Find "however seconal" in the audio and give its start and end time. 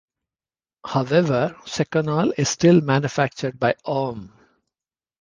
0.83-2.33